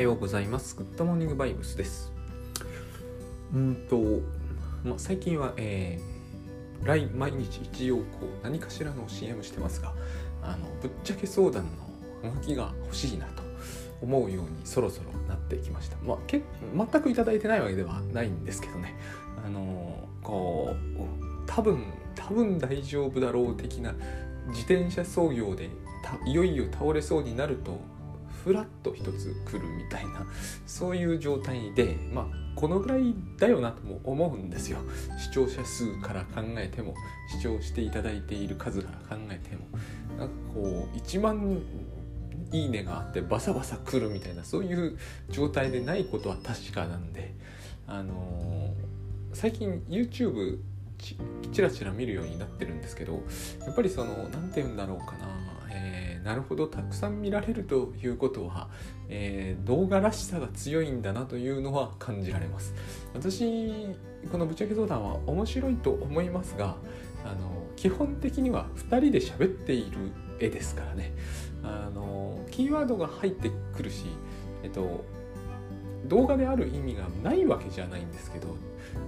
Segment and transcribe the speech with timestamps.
[0.00, 0.76] はようございます。
[0.76, 2.10] グッドモーニングバイブスです。
[3.52, 3.98] うんと、
[4.82, 9.92] まあ、最近は、えー、来毎日一応こう何かしらの CM してますが、
[10.42, 11.66] あのぶっちゃけ相談
[12.22, 13.42] の動きが欲しいなと
[14.00, 15.98] 思うようにそろそろなってきました。
[15.98, 16.40] まあ、け
[16.74, 18.94] 全くいただいてないわけではないんですけどね。
[19.44, 21.00] あのこう
[21.46, 23.92] 多分多分大丈夫だろう的な
[24.46, 25.68] 自転車操業で
[26.24, 27.78] いよいよ倒れそうになると
[28.44, 30.26] フラッと一つ来るみたいな
[30.66, 34.78] そういう状態でまあこのぐらいだよなとも思うんですよ。
[35.18, 36.94] 視聴者数から考えても
[37.30, 39.66] 視聴していただいている数から考えても。
[40.18, 41.62] なんかこう1万
[42.52, 44.98] いいねがあってバサバサ来るみたいなそういう
[45.30, 47.34] 状態でないことは確かなんで
[47.86, 50.58] あのー、最近 YouTube
[51.00, 51.16] ち
[51.52, 53.22] ちらちら見るようになってるんですけど
[53.66, 55.28] やっぱりその何て言うんだろうかな、
[55.70, 58.68] えー、なるほどたくさん見られるということは、
[59.08, 62.74] えー、動画らしさが強いんだなというのは感じられます。
[63.14, 63.86] 私
[64.30, 66.76] このぶっちゃけ相談は面白いと思いますが
[67.24, 71.12] あの基本的には2人で喋っている絵ですからね。
[71.62, 74.06] あのキーワードが入ってくるし
[74.62, 75.04] えっと
[76.06, 78.56] 動画である意味がないわけじゃないんですけど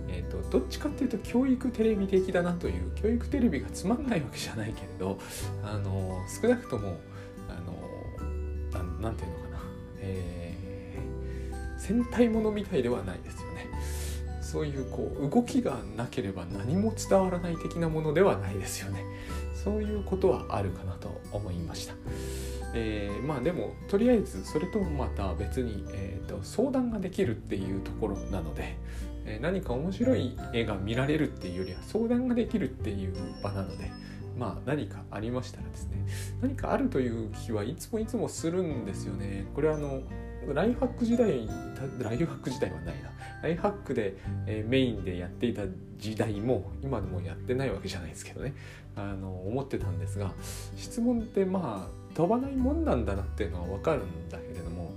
[0.08, 5.18] えーと、とどっちかっていうと教育テレビ的だなという教育テレビがつまんないわけじゃないけれど
[5.64, 6.98] あの少なくとも
[7.48, 7.82] あの
[9.02, 9.58] なんていうのかな、
[10.00, 13.66] えー、戦隊ものみたいではないですよね。
[14.40, 19.04] そういうこう動きがなければ何も伝わらない的なものではないですよね。
[19.54, 21.94] そういうことはあるかなと思いました。
[22.74, 28.76] えー、まあでもとりあえずそれとまた別に、えーと、相談ができるっていうところなので、
[29.26, 33.90] えー、何か面白い絵が見られるっていうよりは相談ができるっていう場なので
[34.38, 36.06] まあ何かありましたらですね
[36.40, 39.46] 何かあるという気はいつもいつもするんですよね。
[39.54, 40.02] これはあの
[40.52, 41.46] ライフハック時代
[42.00, 43.10] ライフハック時代はないな。
[43.42, 45.62] ライフハックで、えー、メインでやっていた
[45.98, 48.54] 時代も今でもやってないわけじゃないですけどね。
[48.96, 50.32] あの思ってたんですが
[50.76, 54.92] 質問ってまあ飛ばないもんなんだなっていうのは分かるんだけれども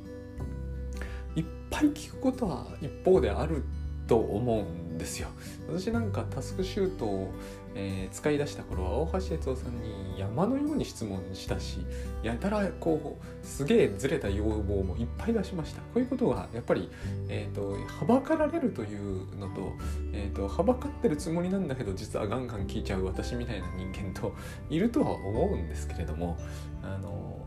[1.36, 3.64] いっぱい聞くことは一方である
[4.08, 5.28] と思うんですよ。
[5.68, 7.34] 私なんかタスクシュートを、
[7.74, 11.80] えー、使い出した頃は大橋哲夫さんに山のように質問したし
[12.22, 15.82] やたらこうすげえずれた要望もいっぱい出しました。
[15.82, 16.90] こういうことがやっぱり、
[17.30, 19.74] えーと、はばかられるというのと,、
[20.14, 24.36] えーと、はばかってるつもりなんだけど実はガンガン聞いちゃう私みたいな人間と
[24.70, 26.38] いるとは思うんですけれども
[26.86, 27.40] あの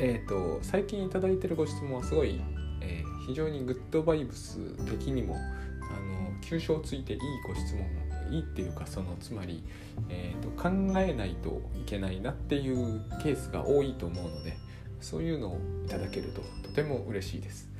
[0.00, 2.40] えっ、ー、と最近頂いてるご質問はすごい、
[2.80, 9.62] えー、非常にグッドバイブス的にもあの急所をついていいご質問いいっていうかそのつまり、
[10.08, 10.68] えーと、考
[10.98, 14.56] えないといけないなっていうケースが多いと思うので
[15.00, 17.70] そういうのをいただけるととても嬉しいです。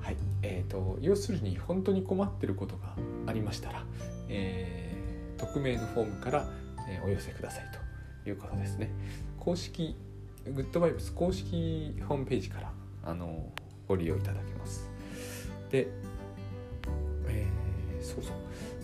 [0.00, 2.94] はいえーと、要するに本当に困ってることが
[3.26, 3.84] ありましたら、
[4.28, 6.48] えー、匿名のフォームから、
[6.88, 7.64] え、お寄せください
[8.24, 8.90] ということですね。
[9.40, 9.96] 公式
[10.44, 12.72] グッドバイブス公式ホームページから
[13.04, 13.50] あの
[13.88, 14.88] ご利用いただけます。
[15.70, 15.88] で、
[17.26, 18.34] えー、そうそう。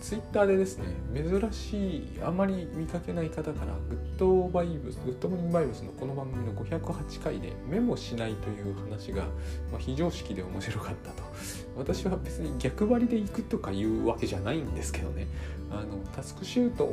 [0.01, 9.25] ツイッターでですね珍しいあまり見かけない方からグッドバイブスグッドモーニングバイブスのこの番組の508回でメモしないという話が、
[9.73, 11.23] まあ、非常識で面白かったと。
[11.77, 15.27] 私は別に逆張りで行くとかいうわけじゃないんですけどね。
[15.71, 16.85] あのタスクシュート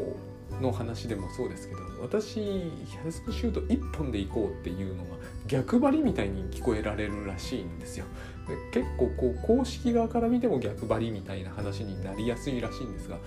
[0.63, 2.72] の話でもそうですけど私
[3.03, 5.09] タスクシュート1本で行こうっていうのが
[5.47, 8.06] 逆張りみたいに聞こえられるらしいんですよ。
[8.47, 13.18] で結構こう公式側から見ても逆張りみたいな話になりやすいらしいんですが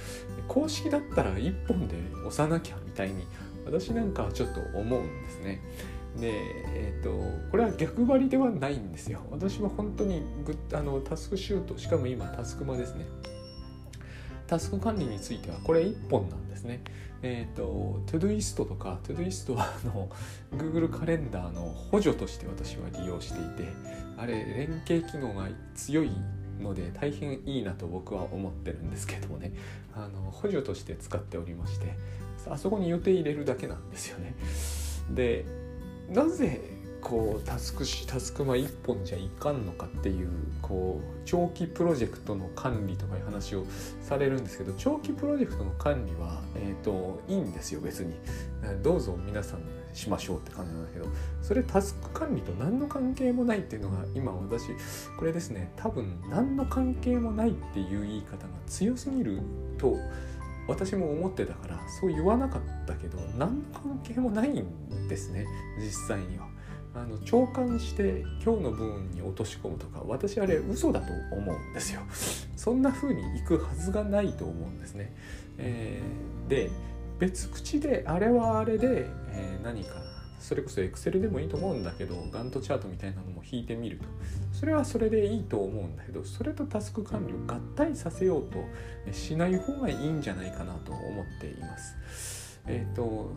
[0.47, 1.97] 公式だったら1本で
[2.27, 3.27] 押さなきゃみたいに
[3.65, 5.63] 私なんかはちょっと思うんですね。
[6.21, 6.33] で、
[6.75, 7.11] えーと、
[7.51, 9.21] これは逆張りではないんですよ。
[9.31, 13.07] 私は本当にグあのタスクシュートしかも今タスクマですね。
[14.47, 16.83] タスク管理についてはこれ1本なんですね。
[17.23, 20.09] えっ、ー、と、トゥドゥイストとか、トゥドゥイストはあの
[20.53, 23.73] Google カレンダーの補助として私は利用していて、
[24.17, 26.11] あれ、連携機能が強い
[26.61, 29.53] ので大変いいなと僕は思ってるんですけどもね、
[29.95, 31.95] あの補助として使っておりまして、
[32.49, 34.35] あそこに予定入れるだけなんですよね。
[35.11, 35.45] で、
[36.11, 36.61] なぜ
[37.01, 40.29] こうタスクタスクマ1本じゃいかんのかっていう
[40.63, 43.65] こう長期プロジェクトの管理とかいう話を
[44.01, 48.15] されるんですけど長期プロジェクトの管理は、えーと、いいんですよ別に
[48.83, 49.61] どうぞ皆さん
[49.95, 51.07] しましょうって感じなんだけど
[51.43, 54.69] それタスク管理と何の関係もないっていうのが今私
[55.19, 59.41] これですね多分何の関係もないっていう言い方が強すぎる
[59.79, 59.97] と
[60.69, 65.47] 私も思ってたからそう言わなかったけど何の関係もないんですね
[65.79, 66.56] 実際には。
[66.97, 72.01] あの長官して今日の文に落とし込むとか私あれ嘘だと思うんですよ。
[72.57, 75.15] そんな風にいくはずがないと思うんですね、
[75.59, 76.71] えー、で
[77.19, 79.91] 別口であれはあれで、えー、何か
[80.41, 84.05] それこそ Excel でもいいと思うんだけどガントチャートみたいなのも引いてみると。
[84.53, 88.65] それはそれでいいと思うんだけどそれとタスク管理を合体させようと
[89.13, 92.59] しない方がいいんじゃないかなと思っています。
[92.67, 93.33] えっ、ー、と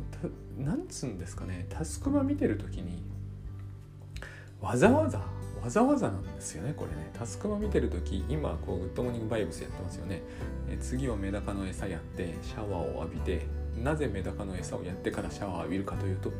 [0.57, 3.03] なんつうんですかねタスクマ見てる時に
[4.61, 5.19] わざわざ
[5.61, 7.09] わざわざなんですよねこれね。
[7.13, 10.21] タスクマ見てる時今こうグッドモーニングバイブスやってますよね。
[10.69, 13.45] え次はメダカの餌やってシャワーを浴びて
[13.77, 16.31] なぜメダカの餌をやってからシャワーを浴びるかというと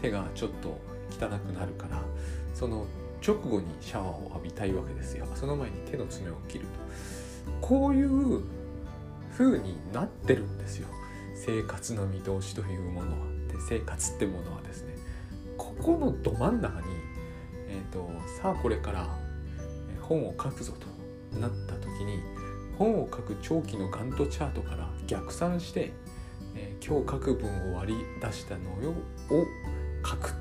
[0.00, 0.78] 手がちょっと
[1.10, 2.00] 汚くなるから
[2.54, 2.86] その
[3.26, 5.26] 直後にシャワーを浴びたいわけですよ。
[5.34, 6.70] その前に手の爪を切ると。
[7.60, 8.42] こういう
[9.36, 10.88] 風になってるんですよ。
[11.34, 13.16] 生活の見通しというものは。
[13.48, 14.94] で生活ってものはですね
[15.56, 16.77] ここのど真ん中、
[17.98, 18.10] と、
[18.40, 19.08] さあこれから
[20.00, 22.20] 本を書くぞとなった時に
[22.78, 25.92] 本を書く長期のガントチャートから逆算して
[26.54, 28.94] えー、今日書く文を割り出したのを
[30.04, 30.34] 書く。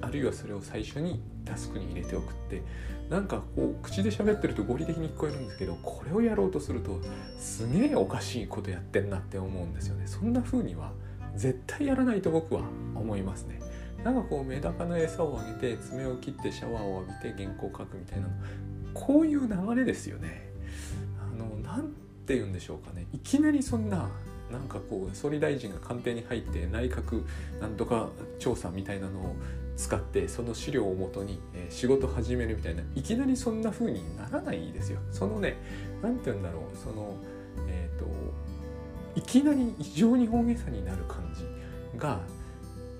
[0.00, 2.62] あるいはそれを最初にタスクに入れておくって
[3.08, 7.00] なんかこう口で喋ってると合理的に聞こえるんですけどこれをやろうとすると
[7.38, 10.06] すげえおかしいことやってんなって思うんですよね。
[10.06, 10.92] そんな風には
[11.34, 12.60] 絶対やらないと僕は
[12.94, 13.60] 思いますね。
[14.04, 18.28] なんかこうメダカの餌をあげて爪を切ってシャワーを浴びて原稿を書くみたいな
[18.92, 20.46] こういう流れですよね。
[21.18, 21.88] あの何
[22.26, 23.06] て言うんでしょうかね。
[23.12, 24.10] いきなりそんな
[24.52, 27.24] なんかこう総理大臣が官邸に入って内閣
[27.60, 29.36] なんとか調査みたいなのを
[29.76, 35.00] 使ってその資料をもとに、仕事始めるみたいないきなりそんな風にならないですよ。
[35.10, 35.56] そのね
[36.02, 36.76] 何て言うんだろう。
[36.76, 37.16] その
[37.66, 38.06] えっ、ー、と
[39.16, 42.20] いきなり異常に大げさになる感じが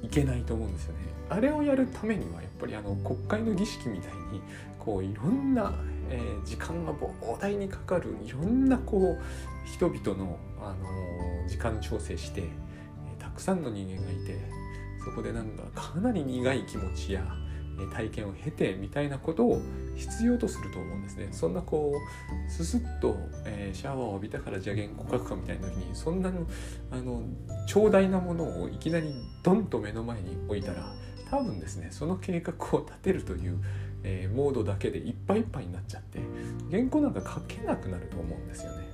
[0.05, 0.99] いけないと思うんですよね。
[1.31, 4.43] あれをやるためにはやっぱりあの国会の儀式みたいに
[4.79, 5.75] こういろんな、
[6.11, 14.39] えー、時間が膨大にかかるいろんなこう人々の、あのー、時間調整して、えー、たくさんの人間がいて
[15.03, 17.25] そこでなんかかなり苦い気持ちや
[17.93, 19.61] 体験を経てみたいなことを
[19.97, 21.29] 必要とすると思うんですね。
[21.33, 21.93] そんなこ
[22.49, 26.47] うススッと、えー、シャワーを浴びたからじゃあ原稿書くかみたいな時にそんなの
[26.91, 27.23] あの
[27.67, 30.93] 長大なものをいきなりドンと目の前に置いたら
[31.31, 33.59] 多分ですねその計画を立てるという、
[34.03, 36.21] えー、モードだけでいっぱいいっぱいになっちゃって
[36.71, 38.85] 原稿なんか書けなくなると思うんですよね。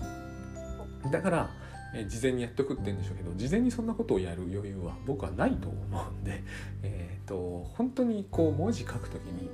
[1.10, 1.50] だから
[1.94, 6.42] え事前にやっておくって言うんでしょうけど事前にそんなことをやる余裕は僕はないと思うんで、
[6.82, 9.50] えーと、本当にこう文字書くときに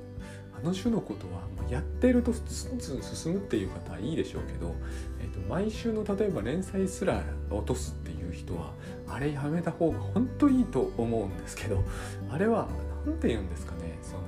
[0.53, 4.73] あの種のことはやってるとスンスン進むっていう方はいいでしょうけど、
[5.19, 8.73] えーと、毎週の例えば連載すら落とすっていう人は
[9.07, 11.83] あれやめた方が本当いいと思うんですけど
[12.29, 12.67] あれは
[13.05, 14.21] 何て言うんですかねその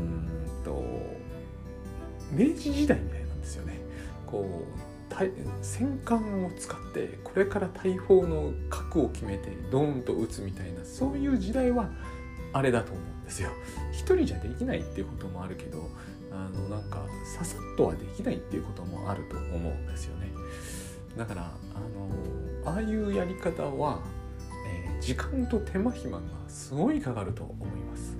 [0.00, 0.84] うんと
[2.32, 3.78] 明治時代みたいなんですよね。
[4.26, 4.91] こう
[5.60, 11.90] 戦艦を使ってこれから大砲の核を決めてドーンと撃つみたいなそういう時代は
[12.52, 13.50] あれだと思うんですよ。
[13.92, 15.88] 一人じゃできないっていうこともあるけど
[16.30, 20.30] あのなんかささっとはできないっていうこともあると思うんですよね。
[21.16, 24.00] だからあのああいうやり方は、
[24.66, 28.16] えー、時間と手間暇がすごいかかると思います。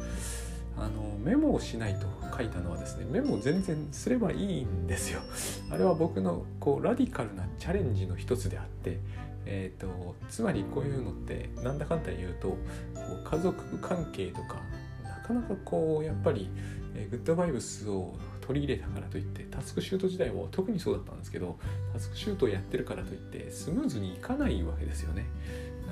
[0.76, 2.06] あのメモをしないと
[2.36, 5.20] 書いたのはですねメモ全然すればいいんですよ
[5.70, 8.98] あれは僕のこうラディカルなチャレンジの一つであって
[9.44, 12.56] えーと、つまりこういうのってなんだかんだ言うとこ
[13.20, 14.60] う家族関係とか
[15.02, 16.48] なかなかこうやっぱり、
[16.94, 21.58] えー、グッドバイブスを取り入れたからといってタスクシュート時代も特にそうだったんですけど
[21.92, 25.26] タスクシュートをやってるからといってスムーズにいかないわけですよね。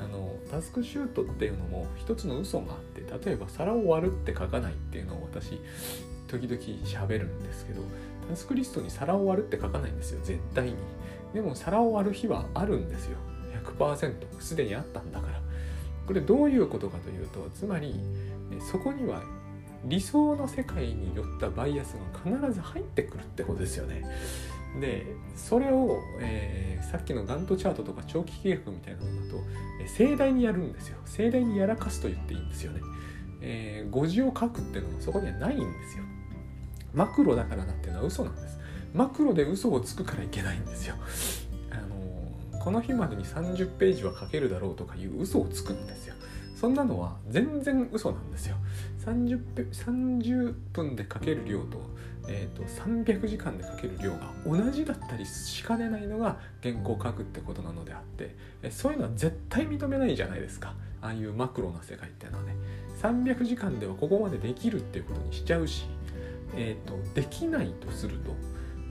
[0.03, 5.61] あのタスクシュートっていうのも一つの嘘があって例えば皿を割るって書かないっていうのを私
[6.29, 7.83] 時々喋るんですけど
[8.29, 10.75] タスクリストに皿を割るって書かないんですよ絶対に。
[11.35, 13.17] でも皿を割る日はあるんですよ。
[13.79, 15.41] 100%すでにあったんだから。
[16.07, 17.95] これどういうことかというとつまり
[18.73, 19.23] そこには
[19.85, 24.05] 理想の世界によったバイアスが必ず入ってくるってことですよね。
[24.79, 29.39] でそれを、えー、さっきのガントチャートとか長期計画みたいなのだと、
[29.81, 30.99] えー、盛大にやるんですよ。
[31.07, 32.81] 盛大にやらかすと言っていいんですよね、
[33.41, 36.05] えー、語字を書くっていうのはそこにはないんですよ。
[36.93, 38.59] マクロだからなっていうのは嘘なんです。
[38.95, 40.97] マクロで嘘をつくからいけないんですよ。
[41.71, 46.15] あのこの日までに30ページは書けるだろうとかいう嘘をつくんですよ。
[46.61, 48.57] そんなのは全然嘘なんですよ。
[49.05, 51.81] 30, 30分で書ける量と,、
[52.29, 62.55] えーと、300時間で書ける量が同じだったりしかねないのが原稿を書くってことなのであってそういうのは絶対認めないじゃないですかああいうマクロな世界っていうのはね
[63.01, 65.87] 300時間ではここまでできるっていうことにしちゃうし、
[66.55, 68.33] えーと、できないとすると、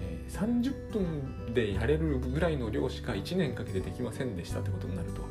[0.01, 5.21] えー、30分でやれるぐらいの量しか1年かけてできませんでしたってことになると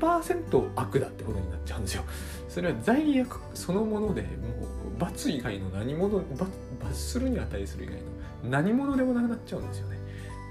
[0.00, 2.04] 100%悪だってことになっちゃうんですよ。
[2.48, 6.50] それは罪悪そのものでもう罰以外の何者罰
[6.90, 9.98] 罰するに値する以外の何者でもなくなっちゃうんですよね。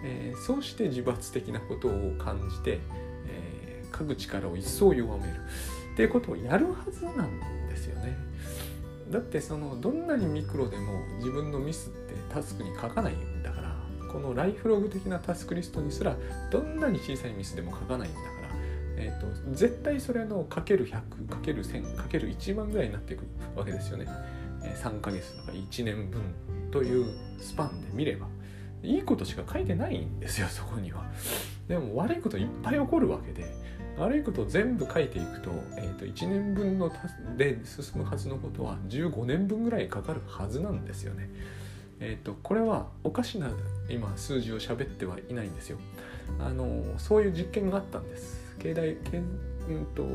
[0.03, 2.79] えー、そうして自罰的なことを感じて、
[3.27, 5.33] えー、各力を一層弱める
[5.93, 8.17] っていうことをやるはずなんですよね。
[9.11, 13.75] だってそのどんなにミクロでも自分のミスってタスクに書かないんだから
[14.11, 16.15] このライフログ的なタスクリストにすら
[16.51, 18.39] どんなに小さいミスでも書かないんだから
[19.01, 20.91] えーと、絶対それのかける100
[21.29, 23.23] かける1000かける1万ぐらいになっていく
[23.55, 24.07] わけですよね。
[24.61, 26.21] 3ヶ月とか1年分
[26.71, 27.05] という
[27.39, 28.27] スパンで見れば
[28.83, 31.03] いいことしか書いてないんですよそこには。
[31.67, 33.53] でも悪いこといっぱい起こるわけで
[33.97, 36.91] 悪いことを全部書いていくと,、えーと、1年分の
[37.37, 41.29] で進むはずのことは15年分ぐらいかかるはずなんですよね。
[42.01, 43.51] えーとこれはおかしな
[43.89, 45.77] 今数字を喋ってはいないんですよ。
[46.39, 48.55] あのそういう実験があったんです。
[48.59, 50.05] 経済経,、うんと、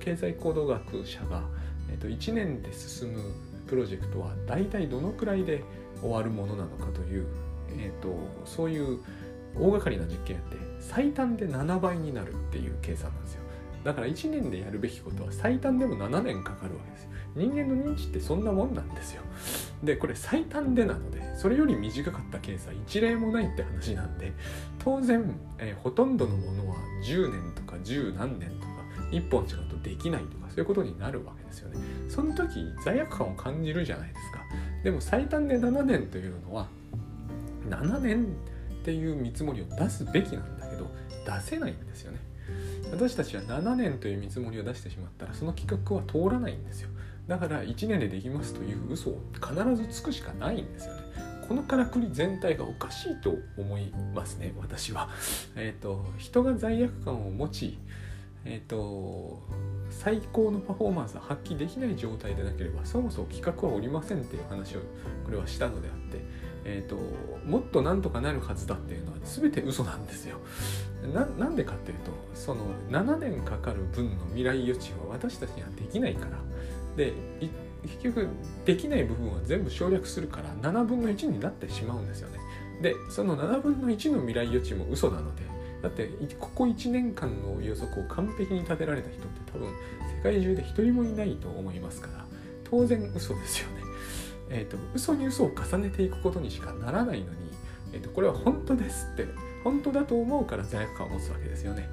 [0.00, 1.42] 経済行動学者が、
[1.90, 3.20] えーと、1年で進む
[3.66, 5.62] プロジェクトは大体どのくらいで
[6.00, 7.26] 終わるものなのかという、
[7.70, 8.14] えーと、
[8.44, 9.00] そういう
[9.54, 13.40] 大掛かりな実験やって最短で7倍になるっていう計算なんですよ。
[13.84, 17.10] だから1年でやるべきことは最短でも7年かかるわけですよ。
[17.36, 19.22] 人間の認知ってそんなもんなんですよ。
[19.82, 24.32] でこれ最短でなのでそれより短かった計算一例もないって話なんで
[24.78, 31.78] 当然、えー、ほとんどのものは10年とか10何年とか1本違うとできないとかそういうことになるわけですよね。
[32.10, 34.40] その時罪悪感を感じるじゃないですか。
[34.82, 36.66] でも最短で7年というのは
[37.68, 38.26] 7年っ
[38.84, 40.90] ていう見積もりを出すべきなんだけど
[41.24, 42.18] 出せないんですよね。
[42.90, 46.90] 私たちは7年という見積もりを出してしまったらその企画は通らないんですよ。
[47.28, 51.02] だから1年でできますという嘘を必ずつくしかないんですよね。
[51.46, 55.08] このからくり全体がおかしいと思いますね私は。
[55.56, 57.78] えっ、ー、と人が罪悪感を持ち
[58.44, 59.42] えっ、ー、と
[59.90, 64.80] 最高のパフォーマンスを発揮できない状態でなければそもそも企画はおりませんっていう話を
[65.24, 66.20] これはしたのであって、
[66.64, 66.96] えーと、
[67.46, 70.38] もっとなんとかなるはずだっていうのは全て嘘なんですよ。
[71.14, 76.38] なんでかっていうとその7年かかる分の未来予知は私たちにはできないから
[76.94, 77.14] で
[77.82, 78.28] 結局
[78.66, 82.38] できない部分は全部省略するから7分の1になってしまうんですよね。
[82.82, 85.42] でその7分の1の未来予知も嘘なので
[85.82, 89.68] だってここ1年間の予測を完璧に立てられた人って多分
[90.16, 92.24] 世界中で一人もいないと思いますから
[92.64, 93.82] 当然嘘ですよね。
[94.50, 97.36] えっ、ー、と嘘に嘘を重ねていくことにしかならないのに、
[97.92, 99.26] えーと、とこれは本当ですって
[99.64, 101.88] 本当だと思うから罪悪感を持つわけですよね。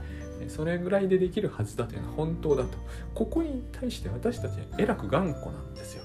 [0.50, 2.78] それぐらいでできるはずだというのは本当だと
[3.16, 6.04] ここに対して私たちはえらく頑固なんですよ。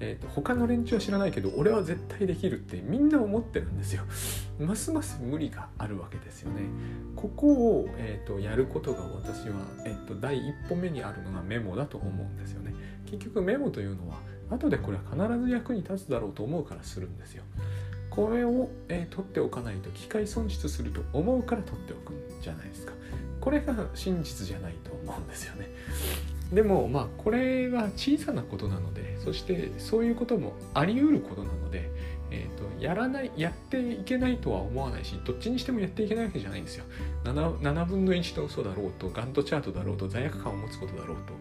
[0.00, 4.04] えーと、他の連中は知らないけど俺は絶対できるってみんな思ってるんですよ。
[4.60, 6.62] ますます無理があるわけですよね。
[7.16, 12.74] ここを、えーと、やることが私は、えーと、第一歩目にあるのがメモだと思うんですよね。
[13.06, 17.44] 結局メモというのは後でこれは必ず役に立つだろうと思うからするんですよ。
[18.10, 22.92] これを、えー、取っておかないと機械損失すると思うから取っておくんじゃないですか。
[23.40, 25.68] これが真実じゃないと思うんですよね。
[26.52, 31.90] でもまあこれは小さなことなのでそしてそういうこともあり得ることなので、
[32.30, 36.84] えーと、やらないやっていけないとは思わないしどっちにしてもやっていけないわけじゃないんですよ。
[37.24, 41.34] 7, 7分の1の嘘だろうとガントチャートだろうと罪悪感を持つことだろうと、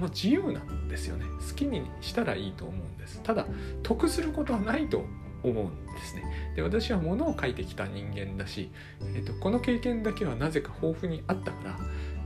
[0.00, 1.26] まあ、自由なんですよね。
[1.46, 3.20] 好きにしたらいいと思うんです。
[3.22, 3.46] ただ
[3.82, 5.04] 得することはないと
[5.42, 6.22] 思うんですね。
[6.56, 8.70] で私は物を書いてきた人間だし、
[9.14, 11.78] えーと、この経験だけはなぜか豊富にあったから、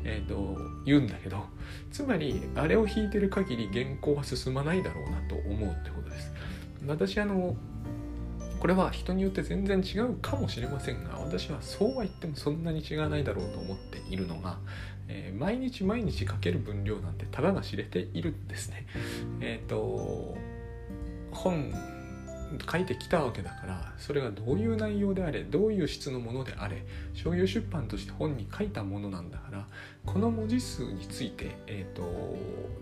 [0.04, 1.44] えーと、言うんだけど
[1.90, 6.32] つまりあれを引いてる限り原稿は進まないだろうなと思うってことです。
[6.86, 7.56] 私あの
[8.60, 14.58] これは人によって全然違うかもしれませんが私はそうは言ってもそんなに違わないだろうと思っているのが、
[15.06, 18.86] えー、毎日毎日書ける分量なんてたかが知れているんですね。
[19.40, 20.36] えっ、ー、と
[21.30, 21.72] 本
[22.70, 29.66] 書いてきたわけだからそれがどういう内容であれどういう質のものであれ商業出版として本に書いたものなんだから
[30.06, 32.02] この文字数についてえっ、ー、と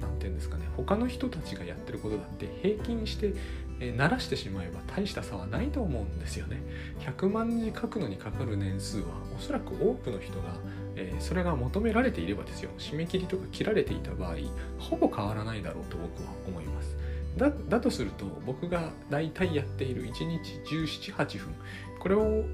[0.01, 3.35] 何て言うんですかね他の人たちがやってることだって平均して
[3.81, 6.63] えー、慣らしてしまえば大した差はないと思うんですよね。
[7.01, 9.07] 100万字書くのにかかる年数は
[9.37, 10.55] おそらく多くの人が、
[10.95, 14.37] えー、それが求められていればですよ締め切りとか切られていた場合
[14.79, 16.96] ほぼ変わらないだろうと僕は思います。
[17.37, 21.55] だだとすると僕が大体やっている1日178分
[22.01, 22.45] これを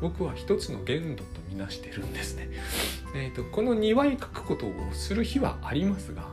[0.00, 2.48] 僕は一つの限度とみなしてるんですね。
[3.14, 6.28] えーと、この2倍書くことをする日はありますが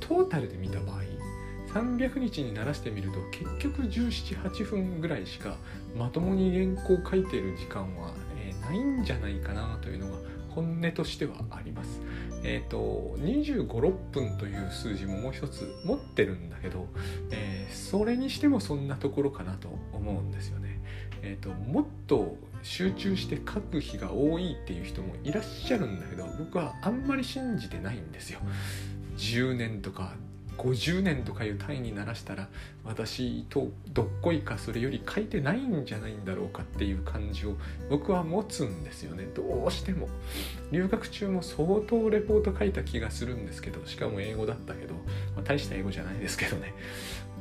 [0.00, 1.00] トータルで見た場合
[1.72, 5.56] 300日にならしてみると結局178分ぐらいしか
[5.96, 10.18] まともに原稿を書いている時間は、えー、ないんじゃないかなというのが
[10.54, 12.00] 本音としてはあります。
[12.42, 16.86] えっ、ー、と25、6分という数字ももう一つ持ってるんだけど、
[17.30, 20.80] えー、それにしてもそんなところかなと思うんですよね。
[21.22, 28.40] えーと、もっと集中して書く日が多いっていう人もいらっしゃるんだけど僕はあんまり信じてないんですよ。
[29.16, 30.14] 10年とか
[30.60, 32.48] 50年とかいう単位にならしたら
[32.84, 37.56] 私とどっこいかそれより書いてないんじゃないんだろうかっていう感じを
[37.88, 39.26] 僕は持つんですよね。
[39.34, 40.08] どうしても。
[40.70, 44.94] 留学中も相当レポート書いた気がするんですけどしかも英語だったけど、
[45.34, 46.74] まあ、大した英語じゃないですけどね。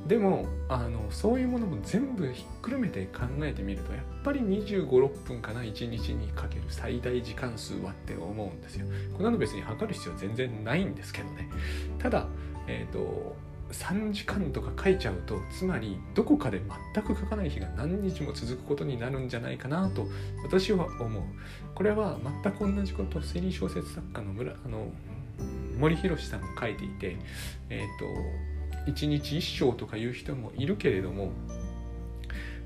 [0.07, 8.85] でもあのそういうものも全部ひっくるめて考えてみるとやっぱり2 5 6分かな1日にかける最大時間数はって思うんですよ。
[9.13, 11.49] こんなの別に測る必要は全然ないんですけどね。
[11.99, 12.27] ただ
[12.69, 13.35] えっ、ー、と
[13.71, 16.61] 3時間とか書いちゃうとつまりどこかで
[16.93, 20.07] 全く書かない日が何日も続くことになるんじゃないかなと
[20.43, 21.23] 私は思う。
[21.75, 24.87] これは全く同じことを推理小説作家の村あの
[25.77, 27.17] 森博さんが書いていて
[27.69, 31.31] えっ、ー、と1日1章とかいう人もいるけれども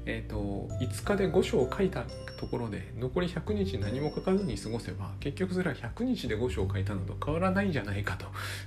[0.05, 2.03] えーと、5日で5章書いた
[2.37, 8.25] ところで残り100日何も書かずに過ごせば結局それは100日で5章書いたのと変わらないじゃないかと、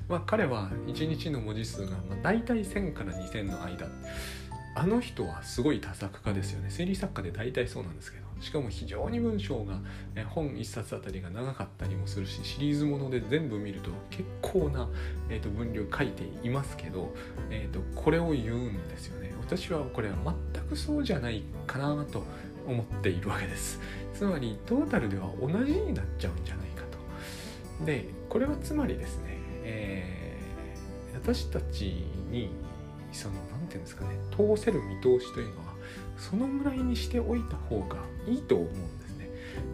[0.09, 3.87] まあ、彼は1日の文字数が、まあ、大体1000から2000の間。
[4.79, 6.69] あの人はすごい多作家ですよね。
[6.69, 8.27] 推理作家で大体そうなんですけど。
[8.41, 9.81] しかも非常に文章が
[10.29, 14.89] 本1冊あたりが長かったりもするしシリーズもので全部見ると結構な、
[15.31, 17.15] えー、と分量書いていますけど、
[17.51, 19.36] えー、とこれを言うんですよね。
[19.47, 20.17] 私はこれは
[20.53, 22.25] 全くそうじゃないかなと
[22.67, 23.81] 思っているわけです。
[24.13, 26.83] つまりトータルでは同じになっちゃうんじゃないか
[27.79, 27.85] と。
[27.85, 32.51] でこれはつまりですね、えー、私たちに
[33.13, 35.75] その何て言うんですかね通せる見通しというのは
[36.19, 39.31] そのぐらいにしておいた方がいいと思うんですね、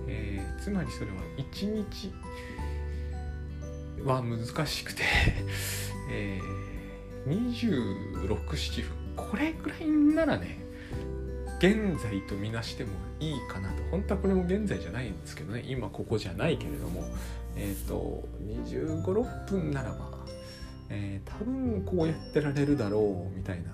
[0.09, 2.13] えー、つまりそれは1日
[4.05, 5.03] は難しくて
[6.11, 7.51] えー、
[8.19, 9.02] 26,7分。
[9.17, 10.63] これぐらいならね
[11.59, 13.83] 現在とみなしてもいいかなと。
[13.93, 15.63] 本当はこれも現在じゃないんですけどね。
[15.65, 17.05] 今ここじゃないけれども。
[17.57, 20.11] えっ、ー、と2 5 6分ならば、
[20.89, 23.71] えー、多分こうやってられるだろうみたいな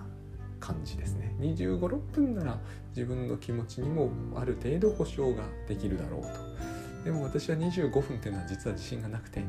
[0.60, 1.34] 感じですね。
[1.40, 2.58] 2 5 6分なら
[2.90, 7.04] 自分の気持ちにもある程度保証ができるだろうと。
[7.04, 9.40] でも私は25分っていうのは実は自信がなくて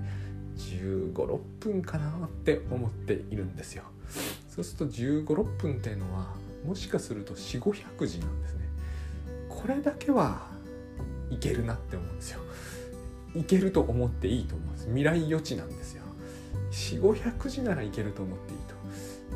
[0.56, 3.84] 1 5 6分かなって思っているんですよ。
[4.50, 6.28] そうすると1 5 6分っていうのは
[6.66, 8.66] もしかすると4500字なんですね。
[9.48, 10.48] これだけは
[11.30, 12.42] いけるなって思うんですよ。
[13.36, 14.86] いけると思っていいと思うんです。
[14.88, 16.04] 未来予知なんですよ。
[16.72, 18.60] 4500字ならいけると思っていい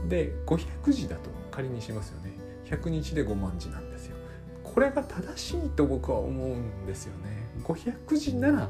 [0.02, 0.10] と。
[0.10, 2.34] で500字だと仮にしますよね。
[2.65, 4.15] 100日で5万字なんですよ。
[4.63, 7.47] これが正しいと僕は思うんですよね。
[7.63, 8.69] 500字なら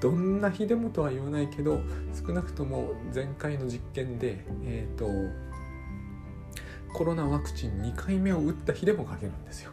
[0.00, 1.80] どんな日でもとは言わないけど
[2.26, 5.06] 少なくとも前回の実験でえっ、ー、と
[6.92, 9.72] コロナワクチン2回目を打った日でも書けるんですよ。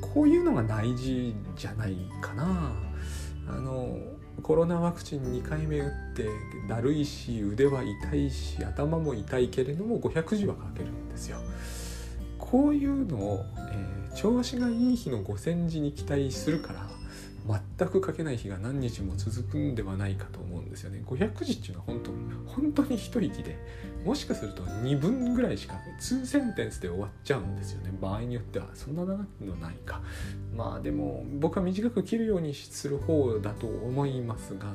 [0.00, 2.72] こういうのが大事じゃないかな。
[3.48, 3.98] あの
[4.42, 6.28] コロナワクチン2回目打って
[6.68, 11.38] だるいし腕は痛いし頭も痛いけれども500字は書けるんですよ。
[12.38, 16.95] こういうのを、えー、調子がいい日の5,000字に期待するから
[17.78, 21.02] 全く書けない日が何日も続くんではないかと思うんですよね。
[21.06, 22.10] 500字っていうのは本当
[22.50, 23.58] 本当に一息で
[24.04, 27.92] もしかすると2分ぐらいしか2センテンスで終わっちゃうんですよね。
[28.00, 30.02] 場合によってはそんな長くのないか。
[30.56, 34.72] まあでも僕は短く切るようにする方だと思いますが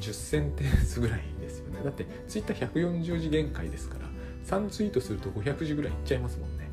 [0.00, 1.80] 10センテンスぐらいですよね。
[1.84, 4.08] だって Twitter140 字限界ですから
[4.46, 6.68] 3ツイートすると500字ぐらいいっちゃいますもんね。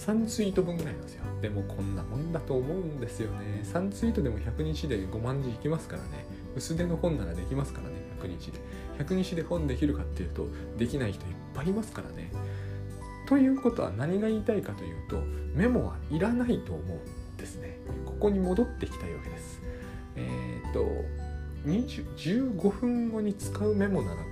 [0.00, 1.24] 3ツイート分ぐらいなんですよ。
[1.42, 3.60] でもこんなもんだと思うんですよね。
[3.64, 6.24] 3ツイートでも100日で5万字いきますからね。
[6.56, 8.58] 薄手の本ならできますからね100日で。
[8.98, 10.46] 100日で本できるかっていうと
[10.78, 12.32] できない人いっぱいいますからね。
[13.28, 15.20] ということは何が言いたいかというと
[15.54, 17.78] メモはいらないと思うんですね。
[18.06, 19.60] ここに戻ってきたいわけです。
[20.16, 20.86] えっ、と
[21.66, 24.22] 15分後に使うメモならば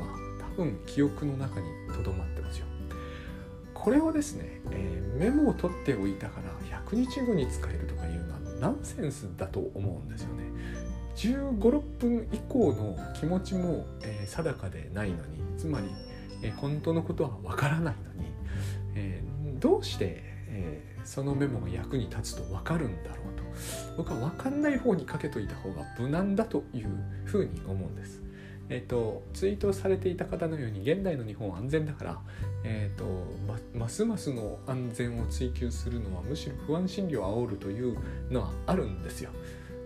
[0.56, 2.67] 多分記憶の中にとどまってますよ。
[3.82, 10.44] これをですね、えー、メモを取っておいたから100日後に使えるとかいうのはナンセンスだと思うんですよね。
[11.16, 15.88] 15、6分以降の気持ちも、えー、定かでないのにつまり、
[16.42, 18.30] えー、本当のことはわからないのに、
[18.94, 23.42] えー、どうして、えそのメモが役に立つとわかるんだろうと
[23.96, 26.88] 僕は分かんない方にかけといた方が無難だという
[27.24, 28.22] ふうに思うんです。
[28.70, 32.20] えーと、ツイートされていた方のように現代の日本は安全だから、
[32.64, 33.04] えーと
[33.46, 37.96] ま、ますますの安全を追求するのはむしろ不安心理を煽るという
[38.30, 39.30] のはあるんですよ。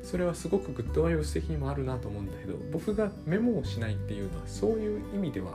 [0.02, 5.52] それはすごくグッドワイブス的にもあるなと思うんだけど僕がメモをしないっていうのはそういう意味では、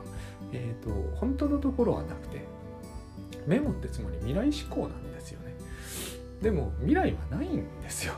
[0.52, 2.42] えー、と本当のところはなくて
[3.46, 5.54] メモってつまり未来思考なんですよね。
[6.40, 8.14] でも未来はないんですよ。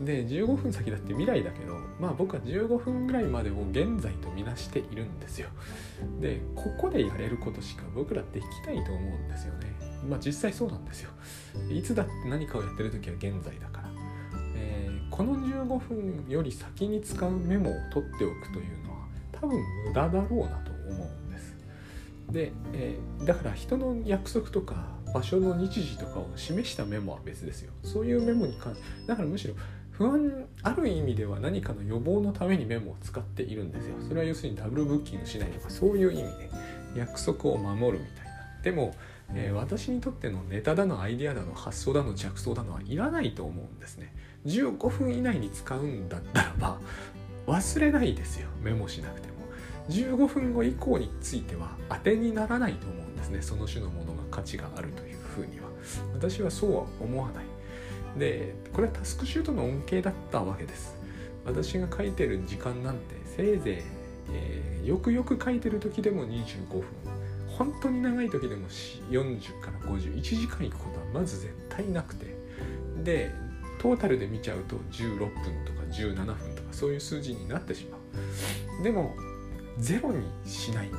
[0.00, 5.48] で15分先だって未来だけどまあ僕は15分ぐらいまでを現在とみなしているんですよ
[6.20, 9.74] でここでやれることしか僕らできないと思うんですよね。
[10.08, 11.10] まあ実際そうなんですよ。
[11.70, 13.90] いつだって何かをやってる時は現在だから、
[14.56, 21.56] えー、この15分より先に使うメモを取っておくというのは多分無駄だろうなと思うんです。
[22.30, 27.72] で、えー、だから人の約束とか場所の日時とかを示したメモは別ですよ。
[27.82, 29.54] そういうメモに関してだからむしろ
[29.96, 33.94] 不安ある意味では何かの予防のためにメモを使っているんですよ。
[34.06, 36.50] それは要するにダブルブッキングしないとかそういう意味で
[36.96, 38.32] 約束を守るみたいな。
[38.62, 38.94] でも、
[39.32, 44.12] えー、私にとってのネタだのアイデアだの発想だの着想だのはいらないと思うんですね。
[44.46, 46.78] 15分以内に使うんだったらば
[47.46, 48.48] 忘れないですよ。
[48.62, 49.34] メモしなくても。
[49.90, 53.42] 15分後以降については当てにならないと思うんですね。
[53.42, 55.68] その種のものが価値があるというふうには。
[56.14, 57.53] 私はそうは思わない。
[58.18, 60.94] でこれはタスクシュートの恩恵だったわけです。
[61.44, 63.82] 私が書いてる時間なんてせいぜい、
[64.32, 66.84] えー、よくよく書いてる時でも25分。
[67.58, 68.66] 本当に長い時でも
[69.10, 72.34] 40から51時間いくことはまず絶対なくて。
[73.02, 73.32] で
[73.78, 75.28] トータルで見ちゃうと16分
[75.66, 77.98] とか17分とかそういう数字になってしま
[78.80, 78.82] う。
[78.82, 79.14] でも
[79.78, 80.90] ゼロにしない。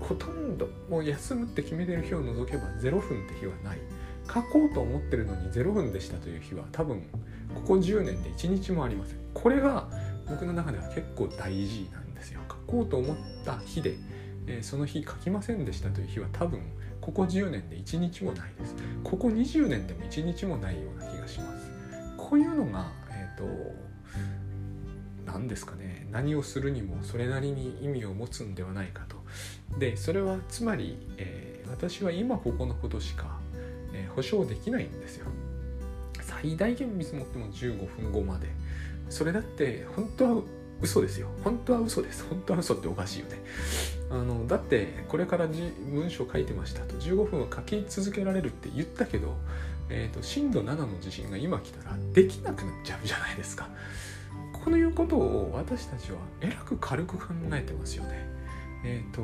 [0.00, 3.78] ほとんどもう休むって決めてる日を除けば0分って日はない。
[4.32, 7.02] 書こうと思ってるのに0分でしたという日は多分
[7.54, 9.16] ここ10年で1日もありません。
[9.34, 9.88] これが
[10.28, 12.40] 僕の中では結構大事なんですよ。
[12.48, 13.96] 書こうと思った日で、
[14.46, 16.60] えー、その日書きませんでしたという日は多分
[17.00, 18.74] ここ10年で1日もないです。
[19.02, 21.70] ここ20年でも1日もないような気がします。
[22.16, 23.44] こういうのがえっ、ー、と
[25.26, 26.06] 何ですかね。
[26.12, 29.16] 何をするにもそれなりに意味を持つんではないかと。
[29.78, 33.39] でそれはつまり、えー、私は今ここのことしか
[33.92, 35.26] えー、保証できないんですよ。
[36.22, 38.48] 最大限見積もっても15分後まで。
[39.08, 40.42] それだって本当は
[40.80, 41.28] 嘘ですよ。
[41.44, 42.24] 本当は嘘です。
[42.28, 43.42] 本当は嘘っておかしいよね。
[44.10, 46.96] あのだってこれから文章書いてましたと。
[46.96, 49.36] 15分は書き続けられるって言ったけど、
[49.90, 53.68] えーと、震度7の地震が今来たらできなくなっちゃうじゃないですか。
[54.64, 58.26] こういうことを私たちはえらく軽く考えてますよね。
[58.84, 59.22] えっ、ー、と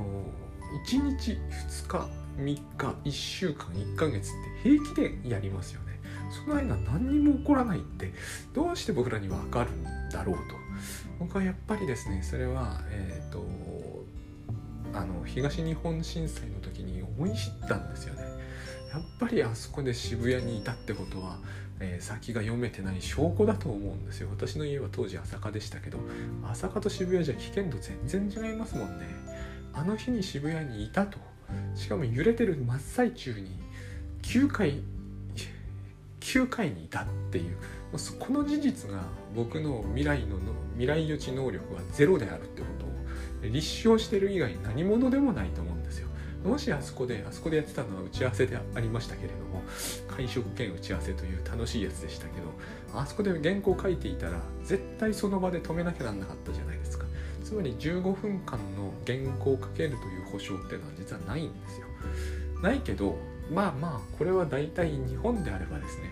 [0.87, 2.62] 1日2日3日
[3.05, 5.87] 1週間1ヶ月って平気でやりますよね。
[6.31, 8.12] その間何にも起こらないって
[8.53, 10.42] どうして僕らに分かるんだろうと。
[11.18, 13.44] 僕はやっぱりですねそれはえっ、ー、と
[14.92, 18.22] あの東日本震災の時に思い知ったんですよね。
[18.92, 21.38] やっぱりあそこで渋谷にいたってことは、
[21.81, 24.29] えー、先が読めてない証拠だと思うんですよ。
[24.31, 25.99] 私の家は当時朝霞でしたけど
[26.44, 29.07] 朝霞と渋谷じゃ危険度全然違いますもんね。
[29.75, 31.18] あの日に渋谷にいたと。
[31.74, 33.50] しかも揺れてる真っ最中に
[34.22, 34.82] 9回
[36.20, 37.56] 9回にいたっていう
[38.18, 39.02] この事実が
[39.35, 40.38] 僕の未来の
[40.74, 46.09] 未来予知能力はゼロであるってことを立証してる以外何者でもないと思うんですよ。
[46.44, 49.62] もしあそこであそこでやってたのは打ち合わせでありましたけれども
[50.09, 52.52] 会食兼打ち合わせという楽しいやつでしたけど
[52.94, 57.06] あそこで原稿書いていたら絶対その場で止めなきゃなんなかったじゃないですか。
[57.46, 61.87] つまり15分間の原稿をかけるという保証っていうのは実はないんですよ。
[62.61, 63.16] ないけど
[63.54, 66.11] まあまあこれは大体日本であればですね、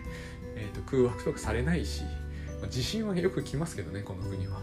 [0.54, 2.04] えーと、空白とかされないし、
[2.60, 4.60] まあ、地震はよく来ますけどねこの国は。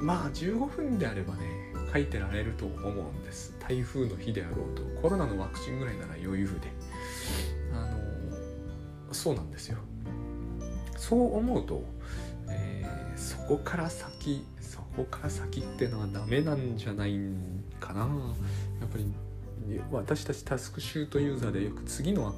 [0.00, 3.54] まあ15分であればね書いてられると思うんです。
[3.60, 6.72] 台風の日であろうとコロナのワクチンぐらいなら余裕で。
[7.74, 9.76] あのそうなんですよ。
[10.96, 11.84] そう思うと、
[12.48, 14.42] えー、そこから先
[14.98, 17.18] こから先ってのはダメなんじゃない
[17.80, 18.00] かな。
[18.80, 19.06] やっぱり
[19.90, 22.34] 私たちタスクシュートユーザーでよく次の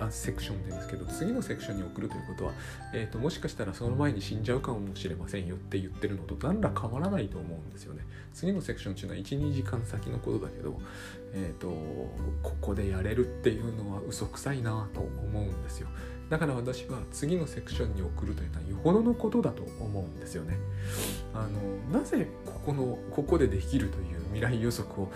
[0.00, 2.52] あセクションでですけど次のセクションに送るということは、
[2.92, 8.04] えーと、もしかしたらその前に死んじゃうかもしれませんよって言ってるのと何ら変わらないと思うんですよね。
[8.34, 10.80] 次のセクションっていうのは12時間先のことだけど、
[11.34, 11.68] えーと、
[12.42, 15.88] ここでやれるっていうのは嘘くさいなと思うんですよ。
[16.32, 20.56] だから私は次のセクションに送るというのはよほどのことだと思うんですよね。
[21.34, 25.10] あのなぜここのここでできるという未来予測を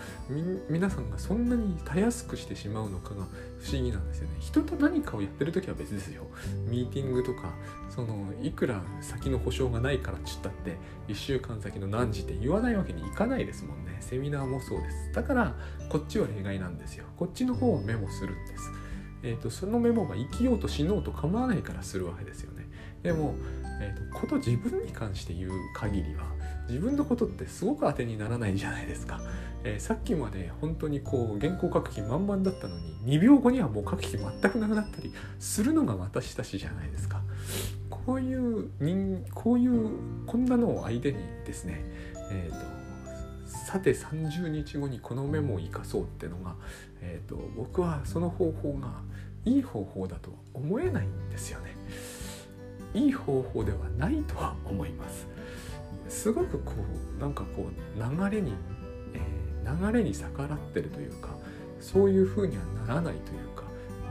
[0.69, 3.25] 皆さんがそんなにたやすくしてしまうのかが
[3.57, 4.35] 不思議なんですよね。
[4.39, 6.21] 人と何かをやってる時は別ですよ。
[6.67, 7.51] ミーティングとか
[7.89, 10.77] そのいくら先の保証がないからちったって
[11.07, 13.97] 1週間先の何時って言わないわけにいかないですもんね。
[14.01, 15.11] セミナーもそうです。
[15.13, 15.55] だから
[15.89, 17.05] こっちは例外なんですよ。
[17.17, 18.76] こっちの方はメモするんです。
[19.23, 22.67] えーと、そのメモが生きようと死のうと構わないからするわけですよね。
[23.03, 23.35] でも、
[23.81, 26.23] えーと、こと自分に関して言う限りは
[26.67, 29.21] 自分のことってすごく当てにならないじゃないですか、
[29.63, 37.21] えー、さっきまで本当にこう原稿書く気満々だったのに2秒後にはもう書く気全くなくなったりするのが私たちじゃないですか。
[37.89, 39.89] こういう人こういう
[40.25, 41.83] こんなのを相手にですね
[42.31, 42.65] え、ー、と
[43.67, 46.55] さて30日後にこのメモを生かそうってのが、
[47.01, 49.01] えーと、僕はその方法が
[49.43, 51.75] いい方法だと思えないんですよね。
[52.93, 55.27] いい方法ではないとは思います。
[56.07, 56.75] すごくこ
[57.17, 58.53] うなんかこう流れに、
[59.13, 61.35] えー、流れに逆らってるというか
[61.81, 63.63] そういう風にはならないというか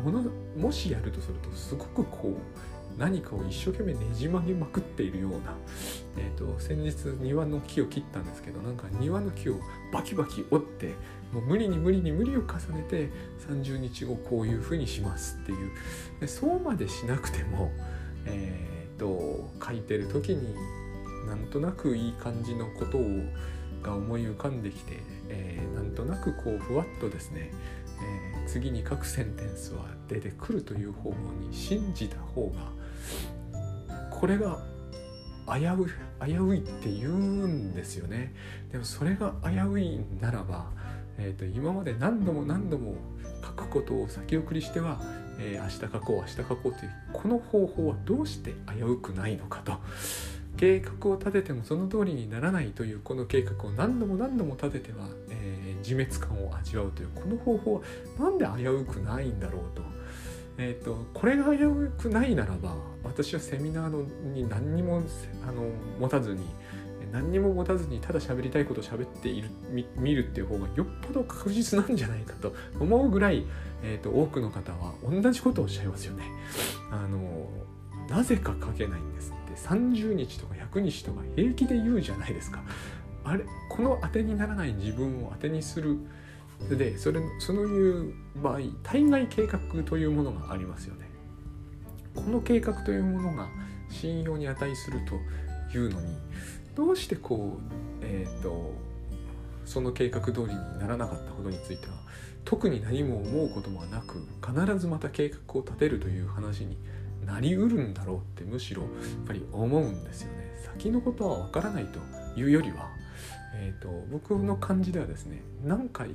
[0.05, 5.55] ものもしやるとするとすごくこう何かを一生懸命ねじ曲げまくっているような、
[6.17, 9.61] えーと、先日庭の木を切ったんですけどなんか庭の木を
[9.93, 10.95] バキバキ折って
[11.33, 13.11] もう無理に無理に無理を重ねて
[13.49, 15.71] 30日後こういうふうにしますっていう。
[16.21, 17.71] でそうまでしなくても、
[18.25, 20.55] えーと、書いてる時に
[21.27, 23.03] なんとなくいい感じのことを
[23.83, 27.53] が思い浮かんできて、えー、なんとなくこうふわっとですね、
[28.01, 32.71] えー、次に書くセンテンスは出てくるという方法に信じた方が
[34.11, 34.63] これが
[35.47, 35.87] 危う
[36.25, 38.35] 危ういって言うんですよね。
[38.73, 40.67] でもそれが危ういならば、
[41.19, 42.97] えーと、今まで何度も何度も
[43.45, 45.01] 書くことを先送りしては、
[45.39, 49.75] えー、明日書こう明日書こうというこの方法はどうして危うくないのかと。
[50.57, 57.81] 計画を立ててもその通りにならないというこの計画を何度も何度も立てては、えー、自滅感を味わうというこの方法は
[58.19, 59.97] 何で危うくないんだろうと
[60.59, 65.03] えーと、これが危うくないならば私はセミナーのに何にも
[65.47, 65.69] あの
[66.01, 66.47] 持たずに
[67.13, 69.51] 何にも持たずにただ喋りたいことを喋っている
[69.97, 73.47] 見るっていう方がよっぽど確実なんじゃないかと 思うぐらい、
[73.83, 76.25] えーと、多くの方は同じことをおっしゃいますよね。
[76.91, 77.49] あの
[78.09, 82.63] なぜか書けないんです30日とか100日とか平気で言うじゃないですか。
[83.25, 85.99] あれこの当てにならない自分を当てにする
[86.71, 91.09] でそれそのいう場合対外計画というものがありますよね
[92.15, 93.49] この計画というものが
[93.91, 96.17] 信用に値するというのに
[96.75, 98.73] どうしてこうえっ、ー、と
[99.65, 101.95] その計画通りにならなかったことについては
[102.45, 106.79] 特に何も思うこともなく必ずまた計画を立てるという話に
[107.25, 108.91] なりうるんだろうってむしろやっ
[109.27, 112.01] ぱり思うんですよね先のことはわからないと
[112.39, 112.91] いうよりは、
[113.55, 116.11] えーと、僕の感じではですね何回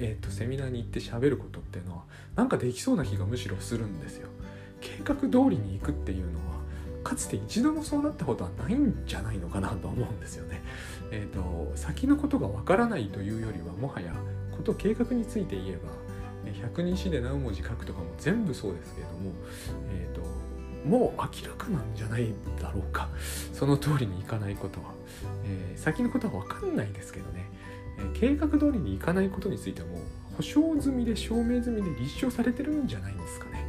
[0.00, 2.04] えーと、セミナーに行って喋ることっていうのは
[2.36, 4.28] なんかできそうな気がむしろするんですよ。
[4.80, 6.58] 計画通りに行くっていうのは
[7.02, 10.62] かつて一度もそうなったことはないんじゃないのかなと思うんですよね。
[11.10, 14.14] えーと、先のことがわからないというよりはもはや
[14.56, 15.90] こと計画について言えば
[16.62, 19.32] 百人詞で何文字書くとかも全部そうですけれども、
[19.90, 20.17] えーと、
[20.88, 23.08] もう明らかなんじゃないだろうか。
[23.52, 24.86] その通りにいかないことは、
[25.44, 27.46] えー、先のことは分かんないですけどね。
[27.98, 33.66] え計画通りにいかないことについてもう保証済みで証明済みで立証されてるんじゃないんですかね。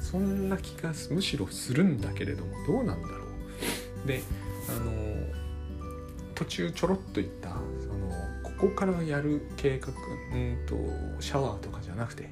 [0.00, 3.24] そんな気がむしろするんだけれどもどうなんだろ
[4.04, 4.08] う。
[4.08, 4.22] で
[4.68, 4.92] あの
[6.34, 8.10] 途中ちょろっと言ったその
[8.42, 10.76] ここからやる計画うんと
[11.20, 12.30] シャワーとかじゃなくて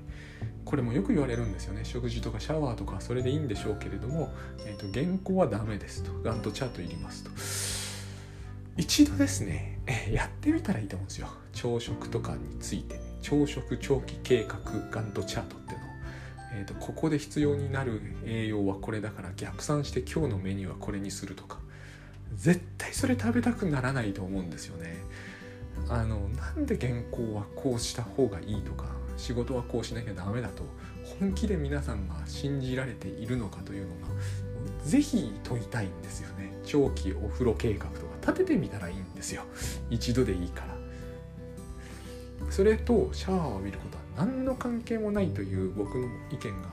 [0.75, 1.85] これもよく言われるんですよね。
[1.85, 4.35] 食事とかシャワーとかそれでいいんでしょうけれども、
[4.67, 6.11] えーと、原稿はダメですと。
[6.25, 7.31] ガントチャートいりますと。
[8.77, 9.79] 一度ですね
[10.11, 11.29] やってみたらいいと思うんですよ。
[11.53, 14.59] 朝食とかについて、朝食長期計画
[14.91, 15.87] ガントチャートっていうの。
[15.87, 15.89] を、
[16.55, 21.61] えーと、ここで必要になる栄養はこれだから逆算して今日のメニューはこれにするとか。
[22.35, 24.97] 絶対それ食べたくならないと思うんですよね。
[25.89, 29.04] あのなんで原稿はこうした方がいいとか。
[29.17, 30.65] 仕事はこうしなきゃダメだと
[31.21, 34.09] 本気で皆さんが信じられているのかというのが
[34.85, 36.53] 是非問いたいんですよね。
[36.65, 39.43] 長期お風呂計画とか立ててみたらいいんですよ。
[39.91, 40.75] 一度でいいから。
[42.51, 46.69] それとシャワーを浴びることは何の関係もないという僕の意見が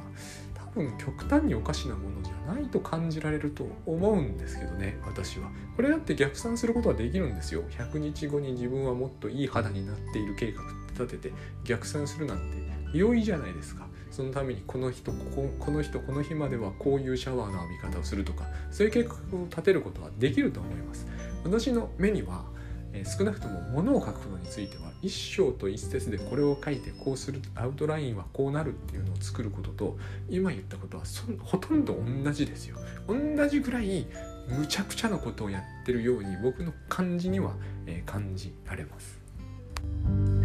[0.74, 5.50] 分極端におかしなものじゃないと感じられると思うんですけどね私は。
[5.76, 7.64] これだって逆算することはできるんですよ。
[7.70, 13.88] 100日後に自分はもっといい肌になっている計画立てて逆算するなんて容易じゃないですか。
[14.12, 21.08] そのためにこの人こここの人この日まではこういうシャワーの浴び方をするとかそういう計画を立てることはできると思います。
[21.44, 22.46] 私の目には、
[22.94, 29.98] え少なくとも物を書くことについては一章と一節でこれを書いてこうするアウトラインはこうなるっていうのを作ることと
[30.30, 31.04] 今言ったことは
[31.44, 32.78] ほとんど同じですよ。
[33.08, 34.06] 同じぐらい
[34.48, 37.54] むちゃくちゃなことをやってるように僕の感じには、
[37.86, 40.41] え感じられます。